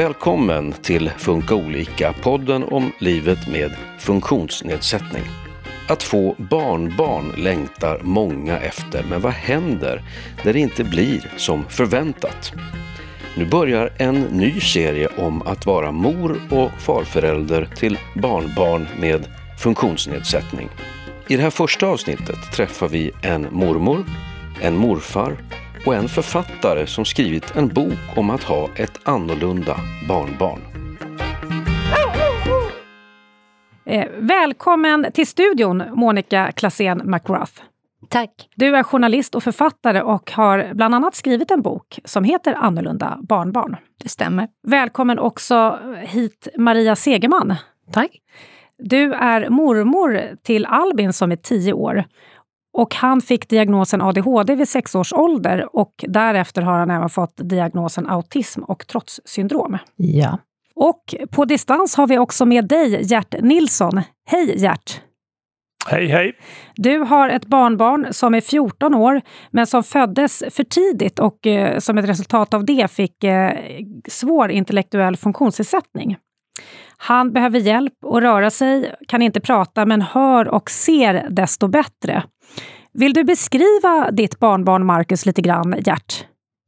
[0.00, 5.22] Välkommen till Funka olika, podden om livet med funktionsnedsättning.
[5.88, 10.02] Att få barnbarn längtar många efter, men vad händer
[10.44, 12.52] när det inte blir som förväntat?
[13.36, 19.26] Nu börjar en ny serie om att vara mor och farförälder till barnbarn med
[19.58, 20.68] funktionsnedsättning.
[21.28, 24.04] I det här första avsnittet träffar vi en mormor,
[24.60, 25.36] en morfar
[25.86, 29.76] och en författare som skrivit en bok om att ha ett annorlunda
[30.08, 30.60] barnbarn.
[33.86, 37.62] Eh, välkommen till studion, Monica Klassén McGrath.
[38.08, 38.30] Tack.
[38.54, 43.18] Du är journalist och författare och har bland annat skrivit en bok som heter Annorlunda
[43.22, 43.76] barnbarn.
[44.02, 44.48] Det stämmer.
[44.62, 47.54] Välkommen också hit Maria Segerman.
[47.92, 48.10] Tack.
[48.78, 52.04] Du är mormor till Albin som är tio år.
[52.80, 57.32] Och han fick diagnosen ADHD vid sex års ålder och därefter har han även fått
[57.36, 59.78] diagnosen autism och trotssyndrom.
[59.96, 60.38] Ja.
[60.74, 64.00] Och på distans har vi också med dig Gert Nilsson.
[64.26, 65.00] Hej Gert!
[65.86, 66.32] Hej hej!
[66.74, 69.20] Du har ett barnbarn som är 14 år
[69.50, 73.58] men som föddes för tidigt och eh, som ett resultat av det fick eh,
[74.08, 76.16] svår intellektuell funktionsnedsättning.
[76.96, 82.22] Han behöver hjälp att röra sig, kan inte prata men hör och ser desto bättre.
[82.92, 86.24] Vill du beskriva ditt barnbarn Marcus lite grann, Gert?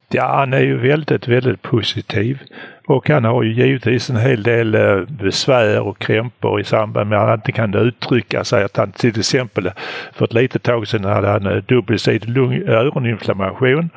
[0.09, 2.39] Ja, han är ju väldigt, väldigt positiv.
[2.87, 7.19] Och han har ju givetvis en hel del eh, besvär och krämpor i samband med
[7.19, 8.63] att han inte kan uttrycka sig.
[8.63, 9.73] Att han till exempel eh,
[10.13, 12.37] för ett litet tag sedan hade han eh, dubbelsidig
[12.67, 13.89] öroninflammation.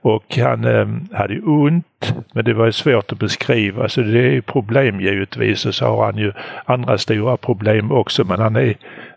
[0.00, 5.00] Och han eh, hade ont, men det var svårt att beskriva så det är problem
[5.00, 5.66] givetvis.
[5.66, 6.32] Och så har han ju
[6.64, 8.74] andra stora problem också men han är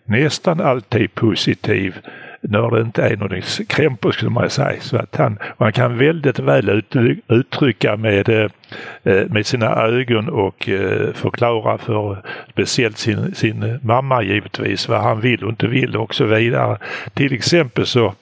[0.07, 1.95] nästan alltid positiv
[2.41, 4.81] när det inte är några krämpor skulle man säga.
[4.81, 6.95] Så att han, han kan väldigt väl ut,
[7.27, 8.49] uttrycka med, eh,
[9.03, 12.17] eh, med sina ögon och eh, förklara för
[12.49, 16.77] speciellt sin, sin mamma givetvis vad han vill och inte vill och så vidare.
[17.13, 18.13] Till exempel så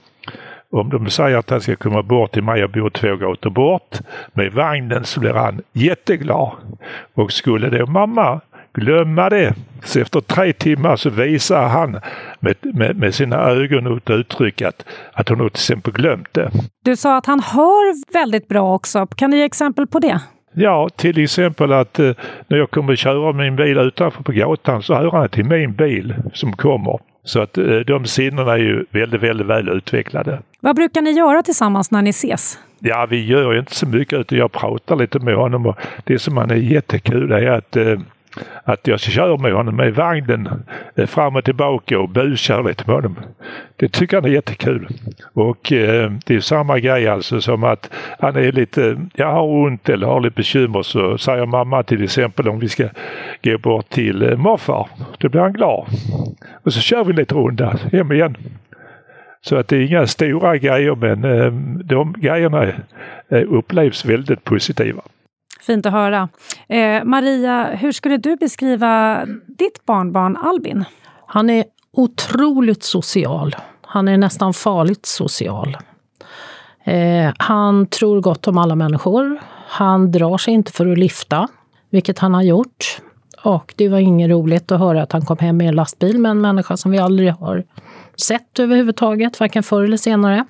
[0.69, 4.00] om de säger att han ska komma bort till mig och bor två gator bort
[4.34, 6.52] med vagnen så blir han jätteglad.
[7.13, 8.41] Och skulle då mamma
[8.75, 9.53] glömma det.
[9.84, 12.00] Så efter tre timmar så visar han
[12.40, 16.52] med, med, med sina ögon och uttryck att, att hon till exempel glömt det.
[16.84, 19.08] Du sa att han hör väldigt bra också.
[19.08, 20.19] Kan du ge exempel på det?
[20.53, 22.12] Ja, till exempel att eh,
[22.47, 26.16] när jag kommer köra min bil utanför på gatan så hör han till min bil
[26.34, 27.00] som kommer.
[27.24, 30.40] Så att eh, de sinnena är ju väldigt, väldigt väl utvecklade.
[30.59, 32.59] Vad brukar ni göra tillsammans när ni ses?
[32.80, 36.38] Ja, vi gör inte så mycket utan jag pratar lite med honom och det som
[36.38, 38.00] är jättekul är att eh,
[38.63, 40.50] att jag kör med honom med vagnen
[40.96, 43.18] eh, fram och tillbaka och busar lite med honom.
[43.75, 44.88] Det tycker han är jättekul.
[45.34, 49.90] Och eh, det är samma grej alltså som att han är lite, jag har ont
[49.90, 52.88] eller har lite bekymmer så säger mamma till exempel om vi ska
[53.44, 54.90] gå bort till eh, morfar.
[55.17, 55.85] Då blir han glad.
[56.63, 58.38] Och så kör vi lite runda hem igen.
[59.41, 61.52] Så att det är inga stora grejer men eh,
[61.84, 62.63] de grejerna
[63.29, 65.02] eh, upplevs väldigt positiva.
[65.66, 66.30] Fint att höra.
[66.68, 70.86] Eh, Maria, hur skulle du beskriva ditt barnbarn Albin?
[71.26, 73.56] Han är otroligt social.
[73.81, 75.78] Han är nästan farligt social.
[76.84, 79.40] Eh, han tror gott om alla människor.
[79.68, 81.48] Han drar sig inte för att lyfta,
[81.90, 83.02] vilket han har gjort.
[83.44, 86.32] Och det var inget roligt att höra att han kom hem med en lastbil med
[86.32, 87.64] en människa som vi aldrig har
[88.16, 90.46] sett överhuvudtaget, varken förr eller senare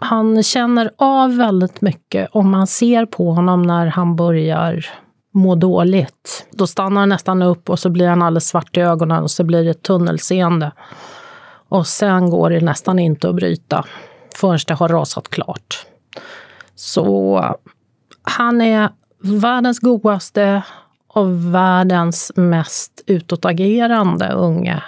[0.00, 4.86] han känner av väldigt mycket om man ser på honom när han börjar
[5.34, 6.46] må dåligt.
[6.52, 9.44] Då stannar han nästan upp och så blir han alldeles svart i ögonen och så
[9.44, 10.72] blir det tunnelseende.
[11.68, 13.84] Och sen går det nästan inte att bryta
[14.34, 15.86] förrän det har rasat klart.
[16.74, 17.44] Så
[18.22, 18.90] han är
[19.22, 20.62] världens godaste
[21.08, 24.82] och världens mest utåtagerande unge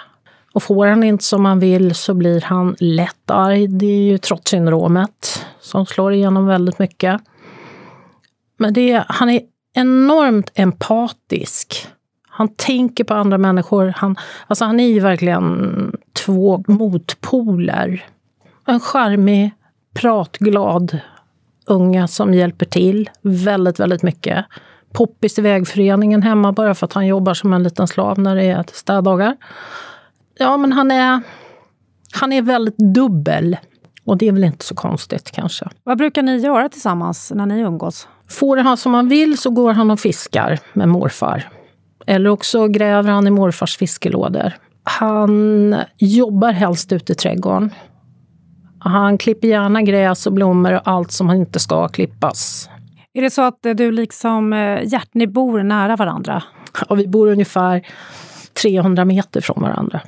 [0.53, 3.67] och får han inte som han vill så blir han lätt arg.
[3.67, 7.21] Det är ju trotssyndromet som slår igenom väldigt mycket.
[8.57, 9.41] Men det, han är
[9.73, 11.87] enormt empatisk.
[12.29, 13.93] Han tänker på andra människor.
[13.95, 14.15] Han,
[14.47, 15.95] alltså han är ju verkligen
[16.25, 18.05] två motpoler.
[18.65, 19.51] En charmig,
[19.93, 20.99] pratglad
[21.65, 24.45] unga som hjälper till väldigt, väldigt mycket.
[24.93, 28.43] Poppis i vägföreningen hemma bara för att han jobbar som en liten slav när det
[28.43, 29.37] är städdagar.
[30.41, 31.21] Ja, men han är,
[32.13, 33.57] han är väldigt dubbel.
[34.05, 35.69] Och det är väl inte så konstigt kanske.
[35.83, 38.07] Vad brukar ni göra tillsammans när ni umgås?
[38.29, 41.49] Får han som han vill så går han och fiskar med morfar.
[42.07, 44.53] Eller också gräver han i morfars fiskelådor.
[44.83, 47.73] Han jobbar helst ute i trädgården.
[48.79, 52.69] Han klipper gärna gräs och blommor och allt som inte ska klippas.
[53.13, 56.43] Är det så att du liksom eh, Hjärtny bor nära varandra?
[56.89, 57.87] Ja, vi bor ungefär
[58.61, 60.01] 300 meter från varandra.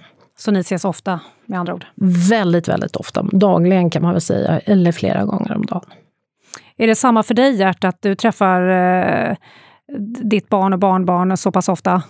[0.43, 1.85] Så ni ses ofta med andra ord?
[2.29, 3.25] Väldigt, väldigt ofta.
[3.31, 5.85] Dagligen kan man väl säga, eller flera gånger om dagen.
[6.77, 9.35] Är det samma för dig Gert, att du träffar eh,
[10.23, 12.03] ditt barn och barnbarn så pass ofta?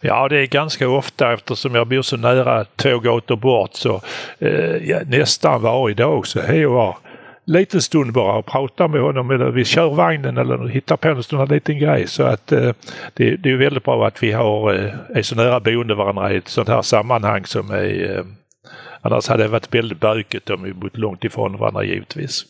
[0.00, 4.00] Ja, det är ganska ofta eftersom jag bor så nära två gator bort så
[4.38, 6.96] eh, ja, nästan varje dag så är jag
[7.52, 11.22] liten stund bara och pratar med honom eller vi kör vagnen eller hittar på en
[11.22, 12.06] stund en liten grej.
[12.06, 12.72] Så att eh,
[13.14, 16.36] det, det, är väldigt bra att vi har, eh, är så nära boende varandra i
[16.36, 18.24] ett sånt här sammanhang som är eh,
[19.02, 22.44] Annars hade det varit väldigt bökigt om vi bott långt ifrån varandra givetvis.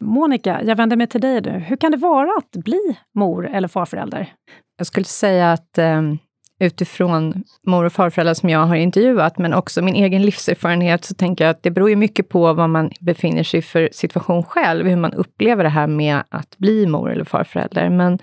[0.00, 1.50] Monica, jag vänder mig till dig nu.
[1.50, 4.32] Hur kan det vara att bli mor eller farförälder?
[4.78, 6.02] Jag skulle säga att eh,
[6.58, 11.44] utifrån mor och farföräldrar som jag har intervjuat, men också min egen livserfarenhet, så tänker
[11.44, 14.86] jag att det beror ju mycket på vad man befinner sig i för situation själv,
[14.86, 17.90] hur man upplever det här med att bli mor eller farförälder.
[17.90, 18.18] Men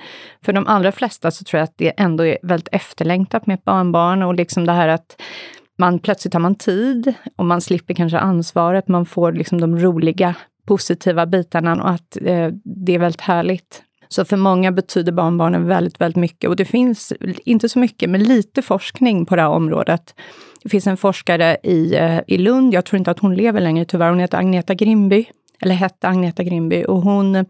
[0.45, 3.65] för de allra flesta så tror jag att det ändå är väldigt efterlängtat med ett
[3.65, 5.21] barnbarn och liksom det här att
[5.77, 10.35] man plötsligt har man tid och man slipper kanske ansvaret, man får liksom de roliga
[10.67, 12.49] positiva bitarna och att eh,
[12.85, 13.83] det är väldigt härligt.
[14.13, 16.49] Så för många betyder barnbarnen väldigt, väldigt mycket.
[16.49, 17.13] Och det finns,
[17.45, 20.15] inte så mycket, men lite forskning på det här området.
[20.63, 23.85] Det finns en forskare i, eh, i Lund, jag tror inte att hon lever längre
[23.85, 25.25] tyvärr, hon heter Agneta Grimby,
[25.61, 27.43] eller hette Agneta Grimby, och hon eh,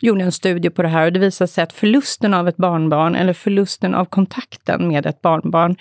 [0.00, 3.14] gjorde en studie på det här och det visade sig att förlusten av ett barnbarn,
[3.14, 5.76] eller förlusten av kontakten med ett barnbarn,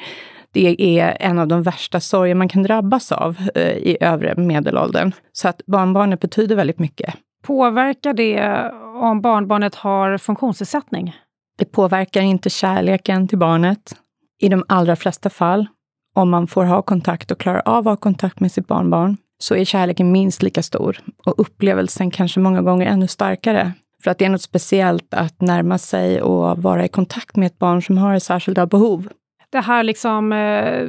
[0.52, 5.12] det är en av de värsta sorger man kan drabbas av eh, i övre medelåldern.
[5.34, 7.14] Så att barnbarnet betyder väldigt mycket.
[7.44, 11.16] Påverkar det om barnbarnet har funktionsnedsättning?
[11.58, 13.96] Det påverkar inte kärleken till barnet.
[14.42, 15.68] I de allra flesta fall,
[16.16, 19.56] om man får ha kontakt och klarar av att ha kontakt med sitt barnbarn, så
[19.56, 23.72] är kärleken minst lika stor och upplevelsen kanske många gånger ännu starkare.
[24.04, 27.60] För att det är något speciellt att närma sig och vara i kontakt med ett
[27.60, 29.10] barn som har särskilda behov
[29.56, 30.84] det här liksom eh,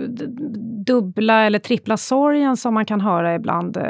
[0.86, 3.76] dubbla eller trippla sorgen som man kan höra ibland.
[3.76, 3.82] Eh,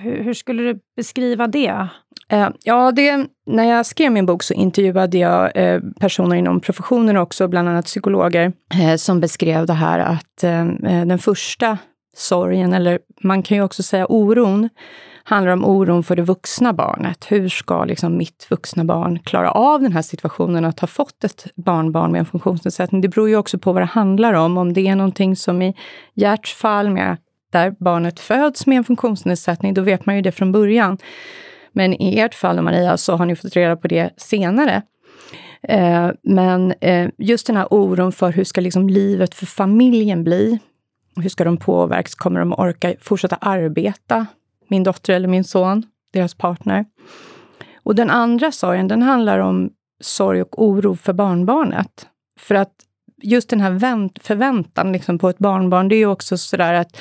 [0.00, 1.86] hur, hur, skulle du beskriva det?
[2.28, 7.16] Eh, ja, det, när jag skrev min bok så intervjuade jag eh, personer inom professionen
[7.16, 8.52] också, bland annat psykologer,
[8.82, 11.78] eh, som beskrev det här att eh, eh den första
[12.16, 14.68] sorgen, eller man kan ju också säga oron,
[15.28, 17.26] handlar om oron för det vuxna barnet.
[17.28, 21.46] Hur ska liksom mitt vuxna barn klara av den här situationen att ha fått ett
[21.56, 23.00] barnbarn med en funktionsnedsättning?
[23.00, 24.58] Det beror ju också på vad det handlar om.
[24.58, 25.74] Om det är någonting som i
[26.14, 27.16] Gerts fall, med,
[27.52, 30.98] där barnet föds med en funktionsnedsättning, då vet man ju det från början.
[31.72, 34.82] Men i ert fall, Maria, så har ni fått reda på det senare.
[35.62, 40.58] Eh, men eh, just den här oron för hur ska liksom livet för familjen bli?
[41.16, 42.14] Hur ska de påverkas?
[42.14, 44.26] Kommer de orka fortsätta arbeta?
[44.70, 45.82] Min dotter eller min son,
[46.12, 46.84] deras partner.
[47.82, 49.70] Och den andra sorgen, den handlar om
[50.00, 52.06] sorg och oro för barnbarnet.
[52.40, 52.72] För att
[53.22, 53.78] just den här
[54.22, 56.96] förväntan liksom på ett barnbarn, det är ju också sådär att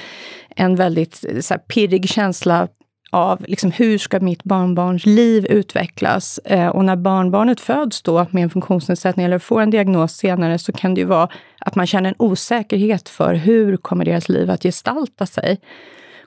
[0.50, 2.68] en väldigt så här, pirrig känsla
[3.12, 6.38] av liksom, hur ska mitt barnbarns liv utvecklas?
[6.38, 10.72] Eh, och när barnbarnet föds då med en funktionsnedsättning eller får en diagnos senare så
[10.72, 11.30] kan det ju vara
[11.60, 15.60] att man känner en osäkerhet för hur kommer deras liv att gestalta sig?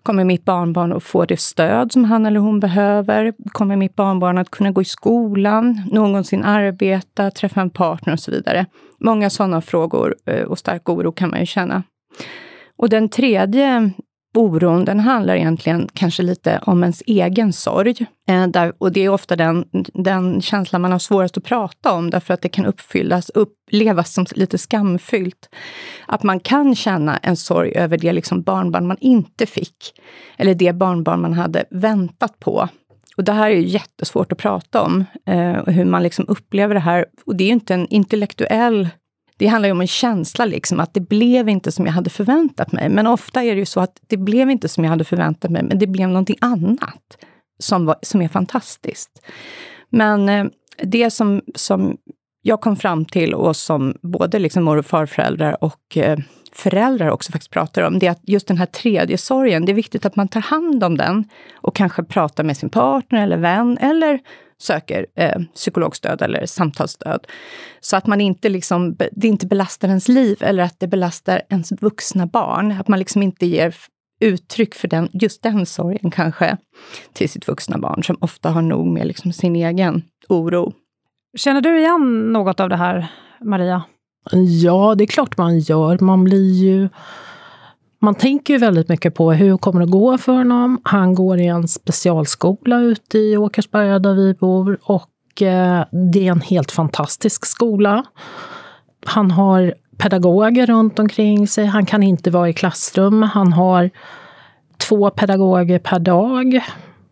[0.02, 3.32] Kommer mitt barnbarn att få det stöd som han eller hon behöver?
[3.52, 8.30] Kommer mitt barnbarn att kunna gå i skolan, någonsin arbeta, träffa en partner och så
[8.30, 8.66] vidare?
[8.98, 11.82] Många sådana frågor eh, och stark oro kan man ju känna.
[12.76, 13.90] Och den tredje
[14.34, 18.06] oron, den handlar egentligen kanske lite om ens egen sorg.
[18.28, 22.10] Eh, där, och det är ofta den, den känslan man har svårast att prata om,
[22.10, 25.48] därför att det kan uppfyllas, upplevas som lite skamfyllt.
[26.06, 30.00] Att man kan känna en sorg över det liksom barnbarn man inte fick,
[30.38, 32.68] eller det barnbarn man hade väntat på.
[33.16, 36.80] Och det här är ju jättesvårt att prata om, eh, hur man liksom upplever det
[36.80, 37.06] här.
[37.26, 38.88] Och det är ju inte en intellektuell
[39.40, 42.72] det handlar ju om en känsla, liksom, att det blev inte som jag hade förväntat
[42.72, 42.88] mig.
[42.88, 45.62] Men ofta är det ju så att det blev inte som jag hade förväntat mig,
[45.62, 47.18] men det blev någonting annat
[47.58, 49.26] som, var, som är fantastiskt.
[49.90, 50.44] Men eh,
[50.82, 51.96] det som, som
[52.42, 56.18] jag kom fram till och som både liksom mor och farföräldrar och eh,
[56.52, 59.74] föräldrar också faktiskt pratar om, det är att just den här tredje sorgen, det är
[59.74, 63.78] viktigt att man tar hand om den och kanske pratar med sin partner eller vän
[63.80, 64.20] eller
[64.60, 67.26] söker eh, psykologstöd eller samtalsstöd.
[67.80, 71.72] Så att man inte liksom, det inte belastar ens liv eller att det belastar ens
[71.72, 72.72] vuxna barn.
[72.72, 73.74] Att man liksom inte ger
[74.20, 76.56] uttryck för den, just den sorgen kanske
[77.12, 80.72] till sitt vuxna barn som ofta har nog med liksom sin egen oro.
[81.36, 83.82] Känner du igen något av det här, Maria?
[84.62, 85.98] Ja, det är klart man gör.
[85.98, 86.88] Man blir ju
[88.02, 90.80] man tänker ju väldigt mycket på hur kommer det gå för honom.
[90.84, 96.32] Han går i en specialskola ute i Åkersberga där vi bor och eh, det är
[96.32, 98.04] en helt fantastisk skola.
[99.06, 101.66] Han har pedagoger runt omkring sig.
[101.66, 103.22] Han kan inte vara i klassrum.
[103.22, 103.90] Han har
[104.76, 106.60] två pedagoger per dag.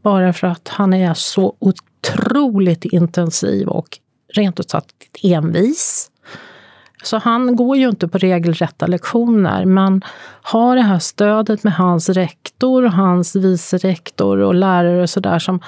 [0.03, 3.99] Bara för att han är så otroligt intensiv och
[4.35, 6.11] rent ut sagt envis.
[7.03, 10.03] Så han går ju inte på regelrätta lektioner, men
[10.43, 15.39] har det här stödet med hans rektor, och hans vice rektor och lärare och sådär
[15.39, 15.61] som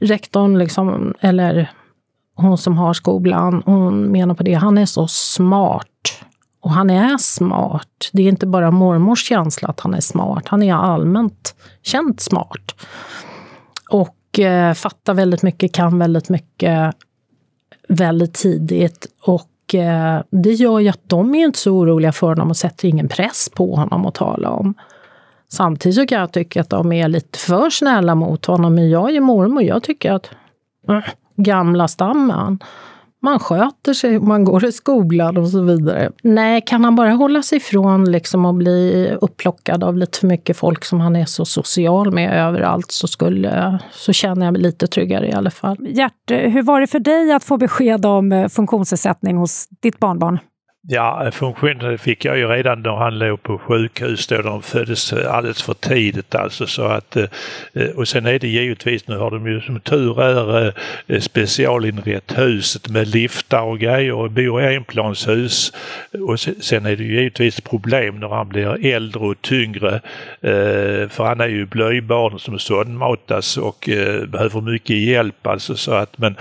[0.00, 1.70] rektorn, liksom, eller
[2.34, 5.86] hon som har skolan, hon menar på det, han är så smart.
[6.62, 8.10] Och han är smart.
[8.12, 12.74] Det är inte bara mormors känsla att han är smart, han är allmänt känt smart.
[13.90, 16.94] Och eh, fattar väldigt mycket, kan väldigt mycket
[17.90, 19.06] väldigt tidigt.
[19.22, 22.88] Och Eh, det gör ju att de är inte så oroliga för honom och sätter
[22.88, 24.74] ingen press på honom att tala om.
[25.48, 28.74] Samtidigt så kan jag tycka att de är lite för snälla mot honom.
[28.74, 30.30] Men jag är ju mormor, jag tycker att
[30.88, 31.04] äh,
[31.36, 32.58] gamla stammen
[33.20, 36.10] man sköter sig, man går i skolan och så vidare.
[36.22, 40.56] Nej, kan han bara hålla sig ifrån liksom att bli upplockad av lite för mycket
[40.56, 44.86] folk som han är så social med överallt så, skulle, så känner jag mig lite
[44.86, 45.76] tryggare i alla fall.
[45.80, 50.38] Gert, hur var det för dig att få besked om eh, funktionsnedsättning hos ditt barnbarn?
[50.82, 55.62] Ja, funktionen fick jag ju redan när han låg på sjukhus då de föddes alldeles
[55.62, 57.26] för tidigt alltså så att eh,
[57.96, 60.74] och sen är det givetvis, nu har de ju som tur är
[61.06, 65.72] eh, specialinrett huset med liftar och grejer och bor i enplanshus.
[66.28, 69.94] Och sen är det ju givetvis problem när han blir äldre och tyngre
[70.40, 73.88] eh, för han är ju blöjbarn som sondmatas och
[74.26, 76.36] behöver mycket hjälp alltså så att men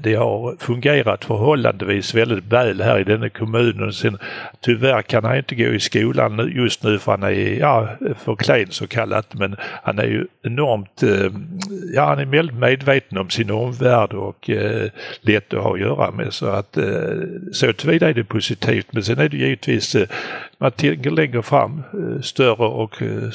[0.00, 3.92] det har fungerat förhållandevis väldigt väl här i denna kommun kommunen.
[3.92, 4.18] Sen,
[4.60, 7.88] tyvärr kan han inte gå i skolan just nu för han är ja,
[8.24, 9.34] för klen så kallat.
[9.34, 11.32] Men han är ju enormt, eh,
[11.94, 14.90] ja han är väldigt medveten om sin omvärld och eh,
[15.20, 16.32] lätt att ha att göra med.
[16.32, 16.84] Så att eh,
[17.52, 18.86] så tillvida är det positivt.
[18.90, 20.08] Men sen är det givetvis eh,
[20.60, 23.30] man tänker längre fram eh, större och eh,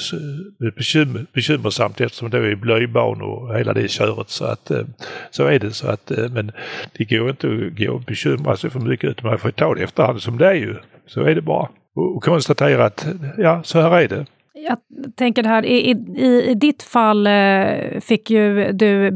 [0.76, 4.30] bekymmer, bekymmersamt eftersom det är blöjbarn och hela det köret.
[4.30, 4.82] Så att eh,
[5.30, 5.70] så är det.
[5.70, 6.52] Så att, men
[6.92, 9.82] det går inte att gå och bekymra sig för mycket utan man får ta det
[9.82, 10.76] efterhand som det är ju.
[11.06, 11.68] Så är det bara.
[11.94, 13.06] Och konstatera att
[13.38, 14.26] ja, så här är det.
[14.68, 14.78] Jag
[15.16, 19.12] tänker det här, i, i, i ditt fall eh, fick ju du eh,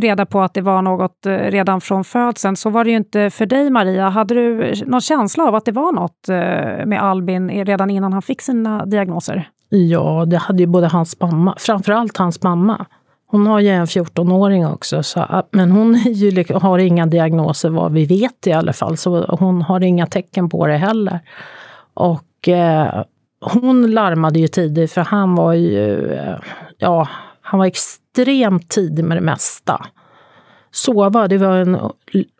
[0.00, 2.56] reda på att det var något eh, redan från födseln.
[2.56, 4.08] Så var det ju inte för dig Maria.
[4.08, 6.28] Hade du någon känsla av att det var något
[6.86, 9.48] med Albin redan innan han fick sina diagnoser?
[9.68, 12.86] Ja, det hade ju både hans mamma, framförallt hans mamma.
[13.26, 17.92] Hon har ju en 14-åring också, så, ah, men hon ju, har inga diagnoser vad
[17.92, 18.96] vi vet i alla fall.
[18.96, 21.20] Så hon har inga tecken på det heller.
[21.94, 23.04] Och eh,
[23.42, 26.36] hon larmade ju tidigt för han var ju, eh,
[26.78, 27.08] ja,
[27.40, 29.86] han var extremt tidig med det mesta.
[30.70, 31.78] Sova, det var en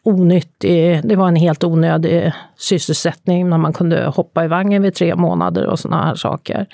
[0.02, 5.16] onyttig, det var en helt onödig sysselsättning när man kunde hoppa i vagnen vid tre
[5.16, 6.66] månader och såna här saker.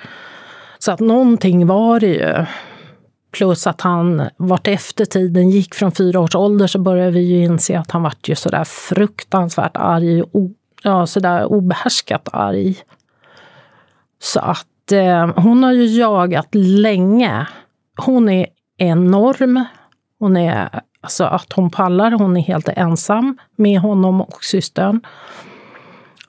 [0.78, 2.46] Så att någonting var det ju.
[3.32, 7.44] Plus att han vart efter tiden gick från fyra års ålder så började vi ju
[7.44, 10.50] inse att han vart ju sådär fruktansvärt arg, o,
[10.82, 12.76] ja sådär obehärskat arg.
[14.18, 17.46] Så att eh, hon har ju jagat länge.
[17.96, 18.46] Hon är
[18.76, 19.64] enorm.
[20.18, 25.00] Hon är, alltså att hon pallar, hon är helt ensam med honom och systern.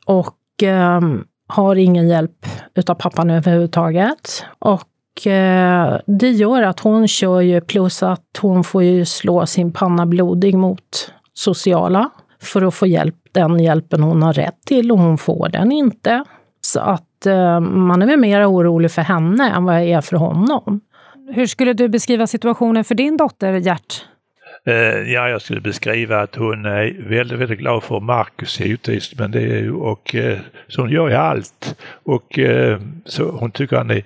[0.06, 1.02] Och eh,
[1.48, 4.46] har ingen hjälp utav pappan överhuvudtaget.
[4.60, 9.74] Och eh, det gör att hon kör ju, plus att hon får ju slå sin
[9.74, 12.10] panna blodig mot sociala
[12.42, 16.24] för att få hjälp, den hjälpen hon har rätt till och hon får den inte.
[16.62, 17.09] Så att
[17.62, 20.82] man är väl mer orolig för henne än vad jag är för honom.
[21.34, 24.06] Hur skulle du beskriva situationen för din dotter Gert?
[24.68, 24.74] Uh,
[25.14, 29.42] ja, jag skulle beskriva att hon är väldigt, väldigt glad för Marcus givetvis, men det
[29.42, 30.16] är ju och
[30.68, 31.76] så hon gör ju allt.
[32.04, 32.40] Och
[33.06, 34.04] så hon tycker han är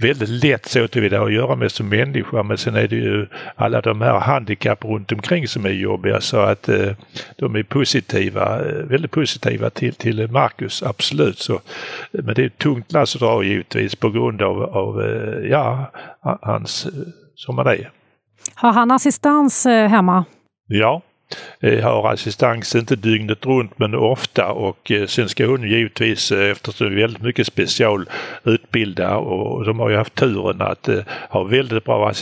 [0.00, 3.80] väldigt lätt så tillvida att göra med som människa men sen är det ju alla
[3.80, 6.92] de här handikapp runt omkring som är jobbiga så att eh,
[7.36, 11.38] de är positiva, eh, väldigt positiva till, till Marcus, absolut.
[11.38, 11.60] Så,
[12.10, 15.92] men det är ett tungt lass att dra givetvis på grund av, av eh, ja,
[16.42, 16.92] hans, eh,
[17.34, 17.90] som han är.
[18.54, 20.24] Har han assistans hemma?
[20.66, 21.02] Ja,
[21.60, 26.50] Eh, har assistans, inte dygnet runt men ofta och eh, sen ska hon givetvis eh,
[26.50, 30.88] eftersom det är väldigt mycket specialutbilda och de har ju haft turen att
[31.30, 32.12] ha väldigt bra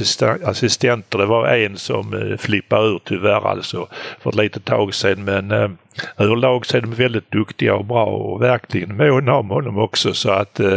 [0.44, 1.18] assistenter.
[1.18, 3.88] Det var en som flippade ur tyvärr alltså
[4.20, 5.78] för ett litet tag sedan men
[6.16, 10.30] överlag så är de väldigt duktiga och bra och verkligen måna om honom också så
[10.30, 10.76] att eh,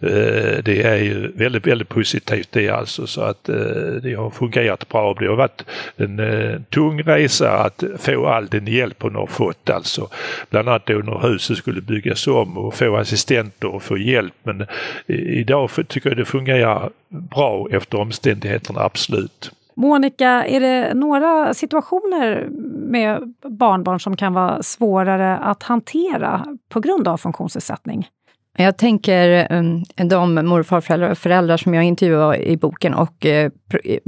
[0.00, 3.56] eh, det är ju väldigt, väldigt positivt det alltså så att eh,
[4.02, 5.14] det har fungerat bra.
[5.14, 5.64] Det har varit
[5.96, 10.08] en eh, tung resa att få all den hjälp hon har fått alltså.
[10.50, 14.66] Bland annat då när huset skulle byggas om och få assistenter och få hjälp men
[15.06, 19.52] idag tycker jag det fungerar bra efter omständigheterna, absolut.
[19.78, 22.48] Monica, är det några situationer
[22.90, 28.08] med barnbarn som kan vara svårare att hantera på grund av funktionsnedsättning?
[28.56, 33.26] Jag tänker ehm, de mor och farföräldrar och föräldrar som jag intervjuar i boken och
[33.26, 33.50] eh,
[33.84, 33.98] eh,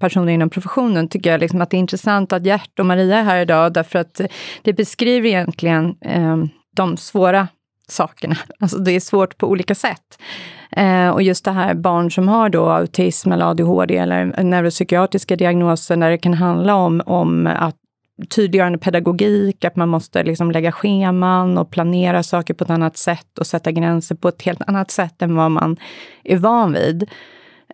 [0.00, 3.22] personer inom professionen tycker jag liksom att det är intressant att Gert och Maria är
[3.22, 4.20] här idag därför att
[4.62, 7.48] det beskriver egentligen ehm, de svåra
[7.88, 8.36] sakerna.
[8.60, 10.18] Alltså det är svårt på olika sätt.
[10.70, 15.96] Eh, och just det här barn som har då autism eller ADHD eller neuropsykiatriska diagnoser
[15.96, 17.76] där det kan handla om, om att
[18.30, 23.38] tydliggörande pedagogik, att man måste liksom lägga scheman och planera saker på ett annat sätt
[23.38, 25.76] och sätta gränser på ett helt annat sätt än vad man
[26.24, 27.10] är van vid.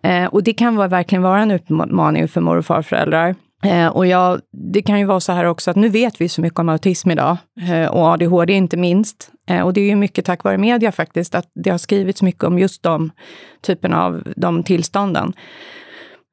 [0.03, 3.35] Eh, och det kan vara, verkligen vara en utmaning för mor och farföräldrar.
[3.63, 4.39] Eh, och jag,
[4.73, 7.11] det kan ju vara så här också att nu vet vi så mycket om autism
[7.11, 7.37] idag
[7.69, 9.31] eh, och ADHD inte minst.
[9.47, 12.43] Eh, och det är ju mycket tack vare media faktiskt, att det har skrivits mycket
[12.43, 13.11] om just de
[13.61, 15.33] typerna av de tillstånden.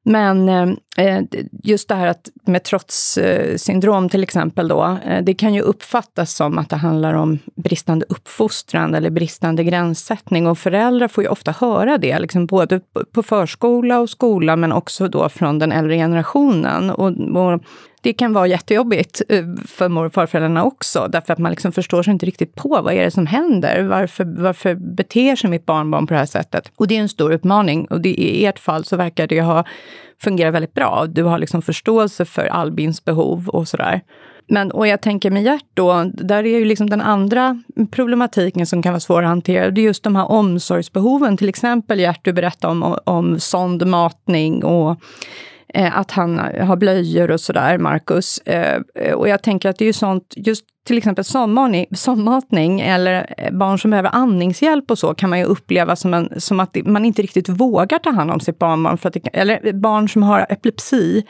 [0.05, 1.21] Men eh, eh
[1.63, 6.33] just det här att med trotssyndrom eh, till exempel då, eh, det kan ju uppfattas
[6.33, 10.47] som att det handlar om bristande uppfostran eller bristande gränssättning.
[10.47, 12.81] Och föräldrar får ju ofta höra det, liksom både
[13.13, 16.89] på förskola och skola, men också då från den äldre generationen.
[16.89, 17.61] Och, och
[18.03, 22.03] det kan vara jättejobbigt eh, för mor och farföräldrarna också, därför att man liksom förstår
[22.03, 23.83] sig inte riktigt på vad är det som händer?
[23.83, 26.71] Varför, varför beter sig mitt barnbarn på det här sättet?
[26.75, 27.85] Och det är en stor utmaning.
[27.85, 29.65] Och det, i ert fall så verkar det ha
[30.21, 31.05] fungerat väldigt bra.
[31.09, 34.01] Du har liksom förståelse för Albins behov och sådär.
[34.47, 38.81] Men, och jag tänker med Gert då, där är ju liksom den andra problematiken som
[38.81, 41.37] kan vara svår att hantera, det är just de här omsorgsbehoven.
[41.37, 44.99] Till exempel Gert, du berättade om, om sondmatning och
[45.75, 48.37] Eh, att han har blöjor och sådär, Marcus.
[48.37, 51.23] Eh, eh, och jag tänker att det är ju sånt, just till exempel
[51.95, 56.41] sondmatning eller eh, barn som behöver andningshjälp och så kan man ju uppleva som, en,
[56.41, 58.97] som att man inte riktigt vågar ta hand om sitt barnbarn.
[58.97, 61.23] För att det, eller barn som har epilepsi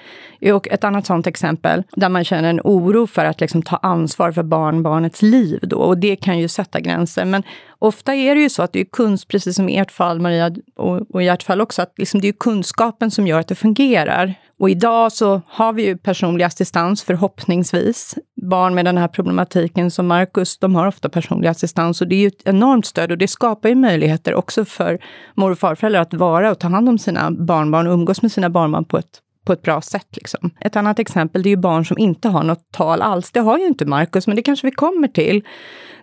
[0.53, 4.32] och ett annat sånt exempel där man känner en oro för att liksom ta ansvar
[4.32, 5.60] för barnbarnets liv.
[5.62, 7.25] Då, och det kan ju sätta gränser.
[7.25, 7.43] Men
[7.84, 10.52] ofta är det ju så att det är kunskap, precis som i ert fall Maria
[10.76, 13.56] och, och i ert fall också, att liksom det är kunskapen som gör att det
[13.56, 14.34] fungerar.
[14.60, 18.15] Och idag så har vi ju personlig assistans förhoppningsvis.
[18.41, 22.19] Barn med den här problematiken som Marcus, de har ofta personlig assistans och det är
[22.19, 25.00] ju ett enormt stöd och det skapar ju möjligheter också för
[25.36, 28.50] mor och farföräldrar att vara och ta hand om sina barnbarn och umgås med sina
[28.50, 30.08] barnbarn på ett på ett bra sätt.
[30.12, 30.51] Liksom.
[30.60, 33.32] Ett annat exempel det är ju barn som inte har något tal alls.
[33.32, 35.43] Det har ju inte Markus, men det kanske vi kommer till.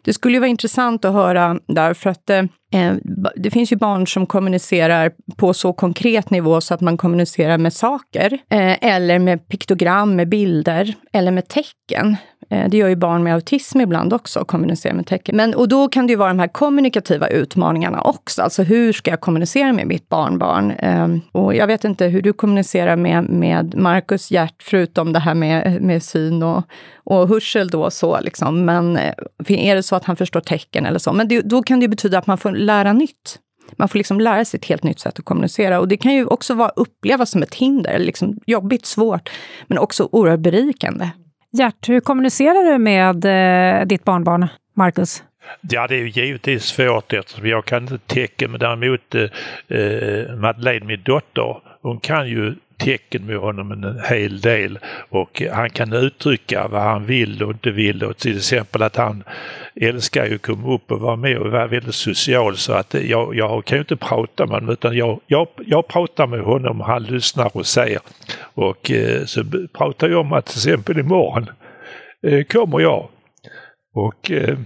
[0.03, 2.39] Det skulle ju vara intressant att höra där, för att eh,
[2.75, 2.95] eh
[3.37, 7.73] det finns ju barn som kommunicerar på så konkret nivå så att man kommunicerar med
[7.73, 12.17] saker, eh, eller med piktogram, med bilder, eller med tecken.
[12.51, 15.37] Eh, det gör ju barn med autism ibland också, att kommunicera med tecken.
[15.37, 18.43] Men, och då kan det ju vara de här kommunikativa utmaningarna också.
[18.43, 20.71] Alltså hur ska jag kommunicera med mitt barnbarn?
[20.71, 25.35] Ehm, och jag vet inte hur du kommunicerar med, med Marcus Hjärt, förutom det här
[25.35, 26.65] med, med syn och,
[27.05, 28.65] och hörsel då så liksom.
[28.65, 29.15] Men eh,
[29.49, 31.13] är det så att han förstår tecken eller så?
[31.13, 33.39] Men det, då kan det betyda att man får lära nytt.
[33.77, 35.81] Man får liksom lära sig ett helt nytt sätt att kommunicera.
[35.81, 39.31] Och det kan ju också vara, upplevas som ett hinder, liksom jobbigt, svårt,
[39.67, 41.11] men också oerhört berikande.
[41.53, 45.23] Gert, hur kommunicerar du med eh, ditt barnbarn Marcus?
[45.61, 49.23] Ja, det är ju givetvis svårt eftersom jag kan inte tecken, men däremot eh,
[49.79, 55.71] eh, Madeleine, min dotter, hon kan ju tecken med honom en hel del och han
[55.71, 58.05] kan uttrycka vad han vill och inte vill.
[58.05, 59.25] Och till exempel att han
[59.75, 63.35] älskar ju att komma upp och vara med och vara väldigt social så att jag,
[63.35, 66.87] jag kan ju inte prata med honom utan jag, jag, jag pratar med honom och
[66.87, 68.01] han lyssnar och säger.
[68.41, 71.51] Och eh, så pratar jag om att till exempel imorgon
[72.27, 73.09] eh, kommer jag
[73.95, 74.59] och eh,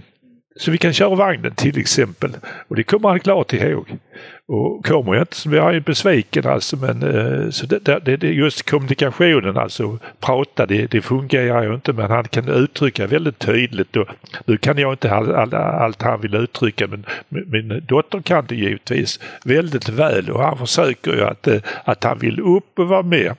[0.59, 2.31] så vi kan köra vagnen till exempel.
[2.67, 3.97] Och det kommer han klart ihåg.
[4.47, 6.77] Och kommer jag inte så blir han ju besviken alltså.
[6.77, 11.93] Men eh, så det, det, det, just kommunikationen alltså, prata det, det fungerar ju inte
[11.93, 13.95] men han kan uttrycka väldigt tydligt.
[13.95, 14.07] Och,
[14.45, 18.55] nu kan jag inte all, all, allt han vill uttrycka men min dotter kan det
[18.55, 23.03] givetvis väldigt väl och han försöker ju att, eh, att han vill upp och vara
[23.03, 23.35] med.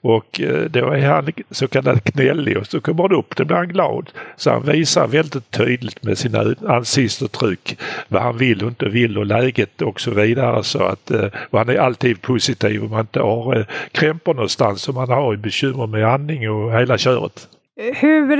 [0.00, 3.56] Och eh, då är han så kallad knällig och så kommer han upp, då blir
[3.56, 4.10] han glad.
[4.36, 9.26] Så han visar väldigt tydligt med sina ansiktsuttryck vad han vill och inte vill och
[9.26, 10.64] läget och så vidare.
[10.64, 14.82] Så att, eh, och han är alltid positiv om man inte har eh, krämpor någonstans,
[14.82, 17.48] som man har bekymmer med andning och hela köret.
[17.94, 18.36] Hur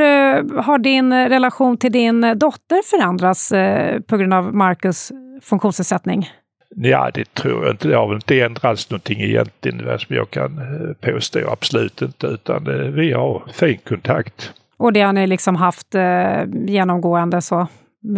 [0.63, 3.53] har din relation till din dotter förändrats
[4.07, 6.29] på grund av Marcus funktionsnedsättning?
[6.77, 7.89] Ja, det tror jag inte.
[7.89, 11.51] Det har väl inte ändrats någonting egentligen som jag kan eh, påstå.
[11.51, 14.53] Absolut inte, utan vi har fin kontakt.
[14.77, 15.95] Och det har ni liksom haft
[16.67, 17.67] genomgående så?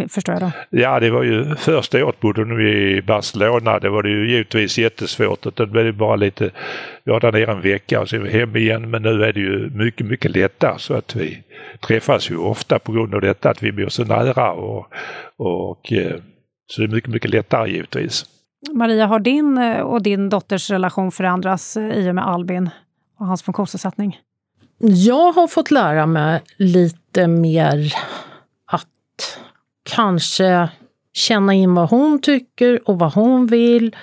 [0.09, 0.51] Förstår jag då?
[0.69, 3.79] Ja, det var ju första året bodde vi i Barcelona.
[3.79, 5.55] Det var det ju givetvis jättesvårt.
[5.55, 6.49] Det blev bara lite,
[7.03, 8.89] vi var där nere en vecka och vi hem igen.
[8.89, 11.43] Men nu är det ju mycket, mycket lättare så att vi
[11.87, 14.87] träffas ju ofta på grund av detta att vi bor så nära och,
[15.37, 16.15] och eh,
[16.67, 18.25] så det är mycket, mycket lättare givetvis.
[18.73, 22.69] Maria, har din eh, och din dotters relation förändrats eh, i och med Albin
[23.19, 24.19] och hans funktionsnedsättning?
[24.79, 27.93] Jag har fått lära mig lite mer
[28.65, 29.39] att
[29.93, 30.69] kanske
[31.13, 33.95] känna in vad hon tycker och vad hon vill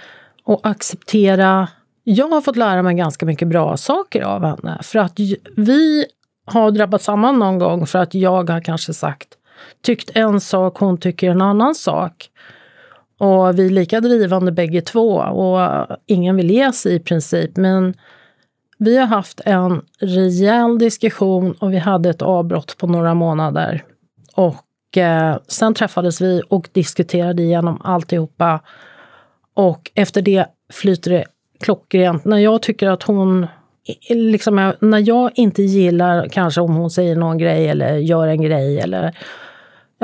[0.45, 1.69] och acceptera.
[2.05, 5.19] Jag har fått lära mig ganska mycket bra saker av henne för att
[5.57, 6.07] vi
[6.47, 9.29] har drabbat samman någon gång för att jag har kanske sagt
[9.83, 12.31] tyckt en sak, hon tycker en annan sak.
[13.19, 17.57] Och vi är lika drivande bägge två och ingen vill ge sig i princip.
[17.57, 17.95] Men
[18.79, 23.85] vi har haft en rejäl diskussion och vi hade ett avbrott på några månader.
[24.35, 28.61] Och eh, sen träffades vi och diskuterade igenom alltihopa.
[29.55, 31.25] Och efter det flyter det
[31.61, 32.25] klockrent.
[32.25, 33.47] När jag tycker att hon
[34.09, 38.81] Liksom, när jag inte gillar kanske om hon säger någon grej eller gör en grej
[38.81, 39.17] eller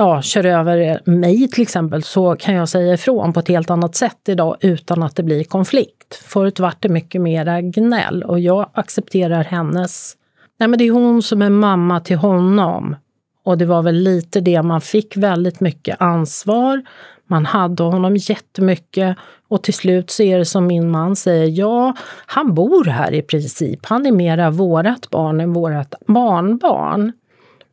[0.00, 3.94] ja, kör över mig till exempel så kan jag säga ifrån på ett helt annat
[3.94, 6.14] sätt idag utan att det blir konflikt.
[6.24, 10.16] Förut vart det mycket mera gnäll och jag accepterar hennes...
[10.58, 12.96] Nej men det är hon som är mamma till honom.
[13.44, 16.82] Och det var väl lite det, man fick väldigt mycket ansvar.
[17.26, 19.16] Man hade honom jättemycket
[19.48, 21.94] och till slut så är det som min man säger, ja,
[22.26, 23.86] han bor här i princip.
[23.86, 27.12] Han är mera vårat barn än vårat barnbarn.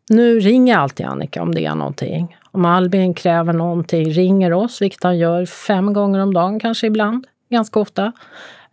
[0.10, 2.38] Nu ringer alltid Annika om det är någonting.
[2.52, 7.28] Om Albin kräver någonting, ringer oss, vilket han gör fem gånger om dagen kanske ibland,
[7.50, 8.12] ganska ofta.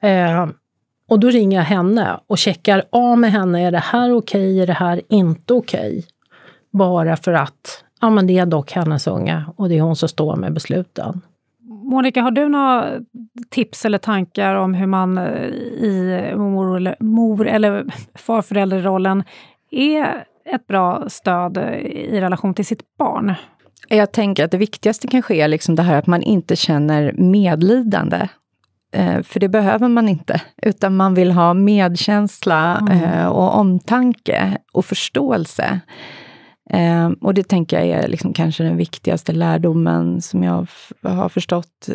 [0.00, 0.46] Eh,
[1.08, 4.60] och då ringer jag henne och checkar av med henne, är det här okej, okay?
[4.60, 5.98] är det här inte okej?
[5.98, 6.02] Okay?
[6.70, 10.08] Bara för att ja, men det är dock hennes unga och det är hon som
[10.08, 11.20] står med besluten.
[11.60, 12.92] Monica, har du några
[13.50, 15.44] tips eller tankar om hur man eh,
[15.84, 19.24] i mor eller, mor eller farförälderrollen
[19.70, 23.34] är ett bra stöd i relation till sitt barn?
[23.88, 28.28] Jag tänker att det viktigaste kanske är liksom det här att man inte känner medlidande.
[28.94, 33.02] Eh, för det behöver man inte, utan man vill ha medkänsla mm.
[33.02, 35.80] eh, och omtanke och förståelse.
[36.70, 40.66] Eh, och det tänker jag är liksom kanske den viktigaste lärdomen som jag
[41.02, 41.88] har förstått.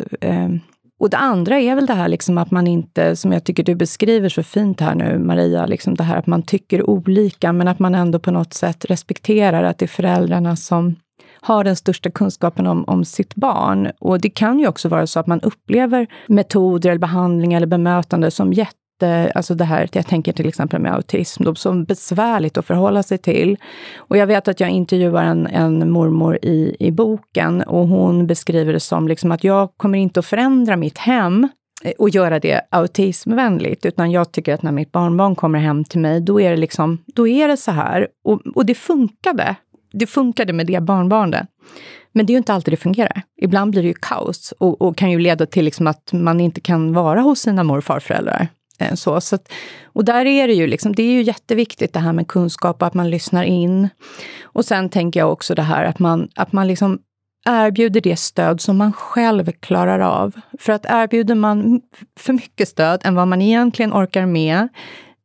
[1.00, 3.74] Och det andra är väl det här liksom att man inte, som jag tycker du
[3.74, 7.78] beskriver så fint här nu, Maria, liksom det här att man tycker olika, men att
[7.78, 10.96] man ändå på något sätt respekterar att det är föräldrarna som
[11.40, 13.90] har den största kunskapen om, om sitt barn.
[13.98, 18.30] Och det kan ju också vara så att man upplever metoder, eller behandling eller bemötande
[18.30, 22.58] som jätte Eh, alltså det här, jag tänker till exempel med autism, då, som besvärligt
[22.58, 23.56] att förhålla sig till.
[23.96, 28.72] Och jag vet att jag intervjuar en, en mormor i, i boken och hon beskriver
[28.72, 31.48] det som liksom att jag kommer inte att förändra mitt hem
[31.84, 36.00] eh, och göra det autismvänligt, utan jag tycker att när mitt barnbarn kommer hem till
[36.00, 38.08] mig, då är det liksom, då är det så här.
[38.24, 39.56] Och, och det funkade.
[39.92, 41.46] Det funkade med det barnbarnet.
[42.12, 43.22] Men det är ju inte alltid det fungerar.
[43.42, 46.60] Ibland blir det ju kaos och, och kan ju leda till liksom att man inte
[46.60, 48.48] kan vara hos sina mor och farföräldrar.
[48.80, 49.52] Eh, så, så att,
[49.84, 52.86] och där är det ju liksom, det är ju jätteviktigt det här med kunskap och
[52.86, 53.88] att man lyssnar in.
[54.42, 56.98] Och sen tänker jag också det här att man, att man liksom
[57.46, 60.40] erbjuder det stöd som man själv klarar av.
[60.58, 61.80] För att erbjuder man
[62.18, 64.68] för mycket stöd än vad man egentligen orkar med,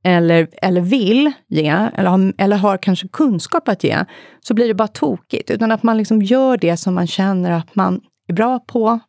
[0.03, 4.05] eller, eller vill ge, eller har, eller har kanske kunskap att ge,
[4.41, 5.51] så blir det bara tokigt.
[5.51, 8.99] Utan att man liksom gör det som man känner att man är bra på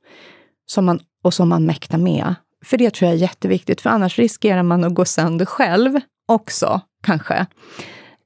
[0.67, 2.35] som man, och som man mäktar med.
[2.67, 6.81] För det tror jag är jätteviktigt, för annars riskerar man att gå sönder själv också,
[7.03, 7.47] kanske.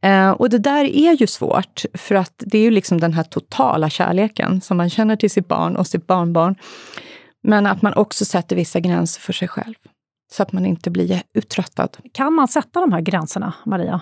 [0.03, 3.23] Eh, och det där är ju svårt, för att det är ju liksom den här
[3.23, 6.55] totala kärleken som man känner till sitt barn och sitt barnbarn.
[7.43, 9.75] Men att man också sätter vissa gränser för sig själv,
[10.33, 11.97] så att man inte blir uttröttad.
[12.13, 14.01] Kan man sätta de här gränserna, Maria?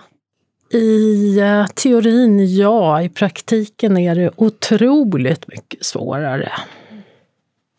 [0.72, 6.53] I uh, teorin ja, i praktiken är det otroligt mycket svårare.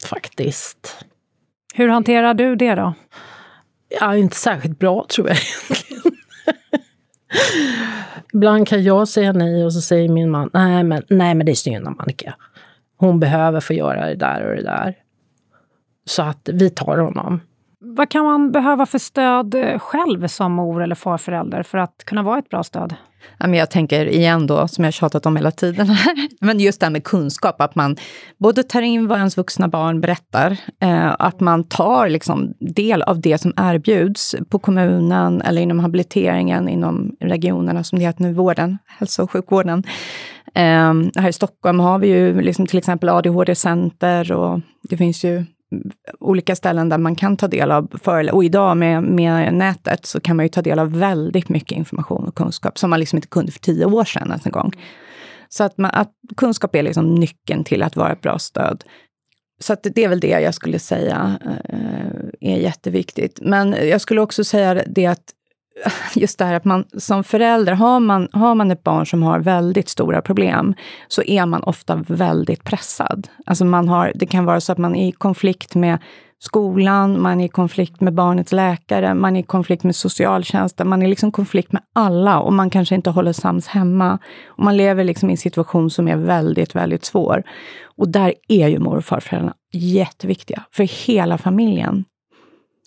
[0.06, 1.06] Faktiskt.
[1.80, 2.94] Hur hanterar du det då?
[4.00, 6.14] Ja, inte särskilt bra tror jag egentligen.
[8.34, 11.52] Ibland kan jag säga nej och så säger min man, nej men, nej, men det
[11.52, 12.36] är synd om Annika.
[12.98, 14.96] Hon behöver få göra det där och det där.
[16.06, 17.42] Så att vi tar honom
[18.00, 22.24] vad kan man behöva för stöd eh, själv som mor eller farförälder för att kunna
[22.24, 22.96] vara ett bra stöd?
[23.38, 25.88] Jag tänker igen då, som jag tjatat om hela tiden,
[26.42, 27.96] men just det här med kunskap, att man
[28.38, 33.22] både tar in vad ens vuxna barn berättar, eh, att man tar liksom del av
[33.22, 38.78] det som erbjuds på kommunen eller inom habiliteringen, inom regionerna som det heter nu, vården,
[39.00, 39.84] hälso och sjukvården.
[40.54, 44.60] Ehm, här i Stockholm har vi ju liksom till exempel ADHD-center och
[44.90, 45.46] det finns ju
[46.20, 48.36] olika ställen där man kan ta del av föreläsningar.
[48.36, 52.28] Och idag med, med nätet så kan man ju ta del av väldigt mycket information
[52.28, 54.72] och kunskap som man liksom inte kunde för tio år sedan ens en gång.
[55.50, 58.84] Så att, man, att kunskap är liksom nyckeln till att vara ett bra stöd.
[59.62, 63.40] Så att det är väl det jag skulle säga eh, är jätteviktigt.
[63.42, 65.34] Men jag skulle också säga det att
[66.16, 69.40] just det här att man som förälder, har man, har man ett barn som har
[69.40, 70.74] väldigt stora problem,
[71.08, 73.28] så är man ofta väldigt pressad.
[73.46, 76.00] Alltså man har, det kan vara så att man är i konflikt med
[76.40, 81.02] skolan, man är i konflikt med barnets läkare, man är i konflikt med socialtjänsten, man
[81.02, 84.20] är liksom i konflikt med alla och man kanske inte håller sams hemma.
[84.48, 87.44] Och man lever liksom i en situation som är väldigt, väldigt svår.
[87.98, 92.06] Och där är ju mor och farföräldrarna jätteviktiga för hela familjen.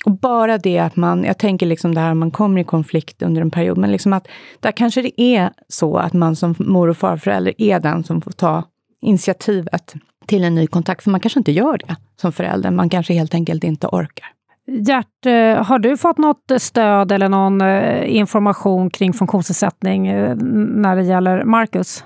[0.04, 3.42] Och bara det att man, jag tänker liksom det här man kommer i konflikt under
[3.42, 4.28] en period, men liksom att
[4.60, 8.30] där kanske det är så att man som mor och farförälder är den som får
[8.30, 8.64] ta
[9.00, 9.94] initiativet
[10.26, 11.04] till en ny kontakt.
[11.04, 14.26] För man kanske inte gör det som förälder, man kanske helt enkelt inte orkar.
[14.66, 20.96] Gert, eh, har du fått något stöd eller någon eh, information kring funktionsnedsättning eh, när
[20.96, 22.04] det gäller Marcus?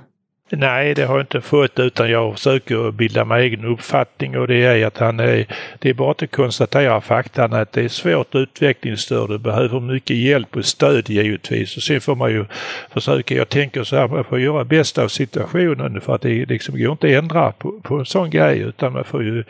[0.51, 4.65] Nej, det har jag inte fått utan jag försöker bilda mig egen uppfattning och det
[4.65, 5.47] är att han är,
[5.79, 10.57] det är bara att konstatera faktan att det är svårt utvecklingsstörd och behöver mycket hjälp
[10.57, 11.77] och stöd givetvis.
[11.77, 12.45] Och sen får man ju
[12.91, 16.79] försöka, jag tänker så här, man får göra bästa av situationen för att det liksom
[16.79, 19.45] går inte att ändra på, på en sån grej utan man får ju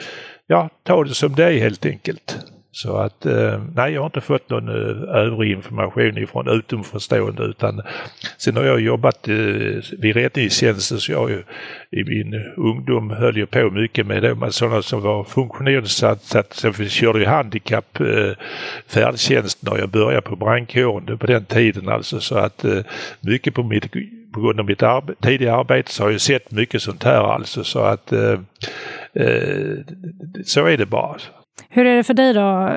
[0.46, 2.38] ja, ta det som det är helt enkelt.
[2.76, 7.82] Så att eh, nej, jag har inte fått någon eh, övrig information ifrån utomförstående utan
[8.38, 9.34] sen har jag jobbat eh,
[9.98, 11.30] vid räddningstjänsten så jag
[11.90, 16.70] i min ungdom höll jag på mycket med det, sådana som var funktionsnedsatta.
[16.78, 18.32] vi körde jag handikapp eh,
[18.86, 22.80] färdtjänst när jag började på brandkåren på den tiden alltså så att eh,
[23.20, 23.92] mycket på mitt
[24.32, 27.64] på grund av mitt arbe tidigare arbete så har jag sett mycket sånt här alltså
[27.64, 28.40] så att eh,
[29.14, 29.76] eh
[30.44, 31.16] så är det bara.
[31.68, 32.70] Hur är det för dig då,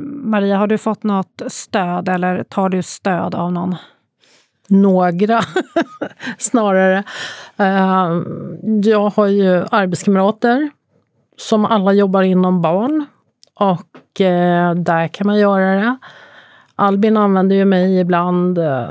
[0.00, 0.56] Maria?
[0.56, 3.76] Har du fått något stöd eller tar du stöd av någon?
[4.68, 5.40] Några,
[6.38, 7.04] snarare.
[7.56, 8.24] Ehm,
[8.84, 10.70] jag har ju arbetskamrater
[11.36, 13.06] som alla jobbar inom barn
[13.54, 15.96] och eh, där kan man göra det.
[16.74, 18.90] Albin använder ju mig ibland eh,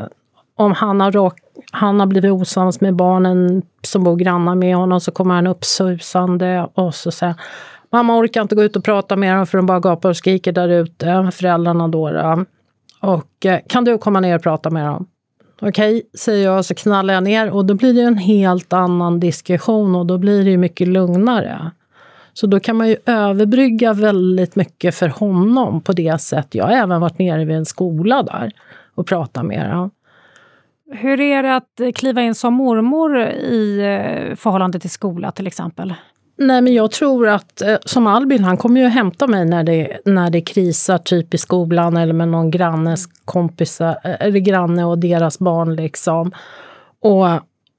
[0.56, 1.34] om han har, råk,
[1.72, 5.66] han har blivit osams med barnen som bor grannar med honom så kommer han upp
[5.66, 7.36] susande och så säger
[7.94, 10.52] Mamma orkar inte gå ut och prata med dem för de bara gapar och skriker
[10.52, 12.10] där ute, föräldrarna då.
[12.10, 12.46] då.
[13.00, 15.08] Och eh, kan du komma ner och prata med dem?
[15.62, 19.20] Okej, okay, säger jag, så knallar jag ner och då blir det en helt annan
[19.20, 21.72] diskussion och då blir det ju mycket lugnare.
[22.34, 26.56] Så då kan man ju överbrygga väldigt mycket för honom på det sättet.
[26.56, 28.52] Jag har även varit nere vid en skola där
[28.96, 29.92] och pratat med dem.
[30.92, 35.94] Hur är det att kliva in som mormor i eh, förhållande till skola till exempel?
[36.38, 40.00] Nej, men jag tror att eh, som Albin, han kommer ju hämta mig när det,
[40.06, 44.98] när det krisar, typ i skolan eller med någon grannes kompisar, eh, eller granne och
[44.98, 46.32] deras barn liksom.
[47.02, 47.28] Och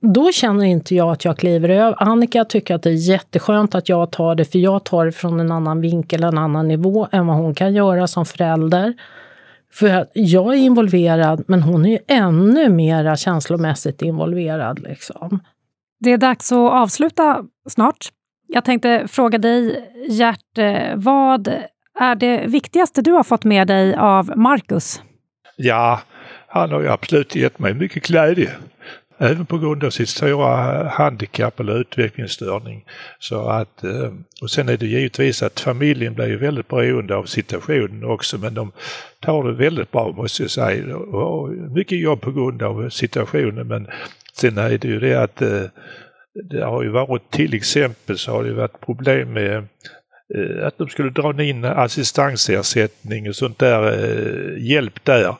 [0.01, 2.03] då känner inte jag att jag kliver över.
[2.03, 5.40] Annika tycker att det är jätteskönt att jag tar det, för jag tar det från
[5.40, 8.95] en annan vinkel, en annan nivå än vad hon kan göra som förälder.
[9.73, 14.79] För jag är involverad, men hon är ju ännu mer känslomässigt involverad.
[14.79, 15.40] Liksom.
[16.01, 18.09] Det är dags att avsluta snart.
[18.55, 21.49] Jag tänkte fråga dig, Gert, eh, vad
[21.99, 25.03] är det viktigaste du har fått med dig av Marcus?
[25.57, 26.01] Ja,
[26.47, 28.51] han har ju absolut gett mig mycket glädje.
[29.19, 32.85] Även på grund av sitt stora eh, handikapp eller utvecklingsstörning.
[33.19, 34.12] Så att, eh,
[34.43, 38.55] och sen är det givetvis att familjen blir ju väldigt beroende av situationen också men
[38.55, 38.73] de
[39.21, 40.97] tar det väldigt bra måste jag säga.
[40.97, 43.87] Och mycket jobb på grund av situationen men
[44.33, 45.43] sen är det ju det att
[46.42, 49.57] det har ju varit till exempel så har det varit problem med
[50.35, 55.37] eh, att de skulle dra in assistansersättning och sånt där, eh, hjälp där eh,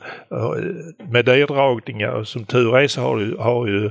[1.11, 2.25] med neddragningar.
[2.25, 3.91] Som tur är så har, det, har ju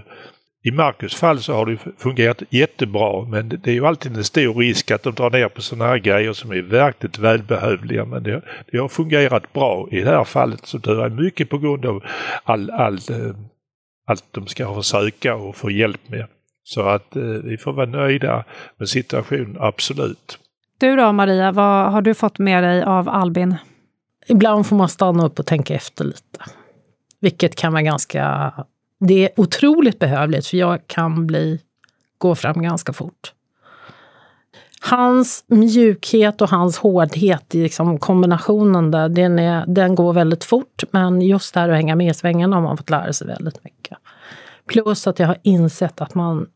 [0.66, 4.54] i Marcus fall så har det fungerat jättebra men det är ju alltid en stor
[4.54, 8.06] risk att de drar ner på sådana här grejer som är verkligt välbehövliga.
[8.06, 11.10] Men det, det har fungerat bra i det här fallet som tur är.
[11.10, 12.04] Mycket på grund av
[12.44, 13.00] all, all,
[14.08, 16.26] allt de ska försöka och få hjälp med.
[16.64, 18.44] Så att eh, vi får vara nöjda
[18.78, 20.40] med situationen, absolut.
[20.78, 23.56] Du då Maria, vad har du fått med dig av Albin?
[24.28, 26.40] ibland får man stanna upp och tänka efter lite.
[27.20, 28.54] Vilket kan vara ganska...
[29.00, 31.60] Det är otroligt behövligt för jag kan bli,
[32.18, 33.34] gå fram ganska fort.
[34.82, 40.84] Hans mjukhet och hans hårdhet, liksom kombinationen där, den, är, den går väldigt fort.
[40.92, 43.98] Men just där att hänga med i svängarna har man fått lära sig väldigt mycket.
[44.68, 46.48] Plus att jag har insett att man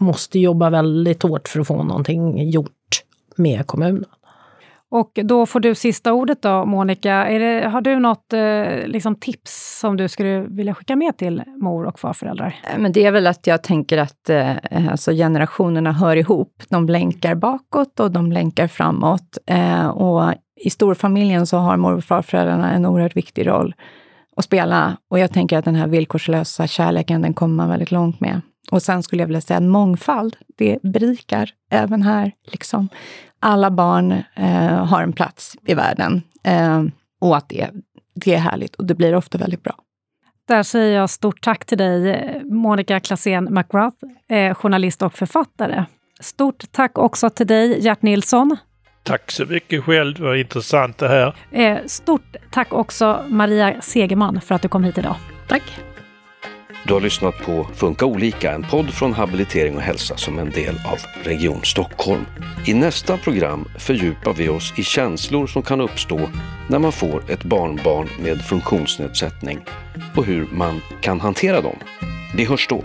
[0.00, 3.02] måste jobba väldigt hårt för att få någonting gjort
[3.36, 4.04] med kommunen.
[4.94, 7.24] Och då får du sista ordet då, Monica.
[7.24, 11.86] Det, har du något eh, liksom tips som du skulle vilja skicka med till mor
[11.86, 12.56] och farföräldrar?
[12.72, 14.52] Eh, men det är väl att jag tänker att eh,
[14.90, 16.62] alltså generationerna hör ihop.
[16.68, 19.38] De länkar bakåt och de länkar framåt.
[19.46, 23.74] Eh, och i storfamiljen så har mor och farföräldrarna en oerhört viktig roll
[24.36, 24.96] och spela.
[25.10, 28.40] Och jag tänker att den här villkorslösa kärleken, den kommer man väldigt långt med.
[28.70, 32.32] Och sen skulle jag vilja säga att mångfald, det berikar även här.
[32.46, 32.88] Liksom.
[33.40, 36.82] Alla barn eh, har en plats i världen eh,
[37.20, 37.70] och att det,
[38.14, 39.74] det är härligt och det blir ofta väldigt bra.
[40.48, 43.96] Där säger jag stort tack till dig, Monica Klasén McGrath,
[44.28, 45.84] eh, journalist och författare.
[46.20, 48.56] Stort tack också till dig, Gert Nilsson.
[49.04, 51.34] Tack så mycket själv, det var intressant det här.
[51.52, 55.16] Eh, stort tack också Maria Segerman för att du kom hit idag.
[55.48, 55.62] Tack!
[56.86, 60.74] Du har lyssnat på Funka olika, en podd från Habilitering och hälsa som en del
[60.74, 62.26] av Region Stockholm.
[62.66, 66.20] I nästa program fördjupar vi oss i känslor som kan uppstå
[66.68, 69.58] när man får ett barnbarn med funktionsnedsättning
[70.16, 71.76] och hur man kan hantera dem.
[72.36, 72.84] Vi hörs då!